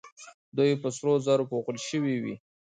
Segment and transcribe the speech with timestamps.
[0.57, 2.35] دوی په سرو زرو پوښل شوې وې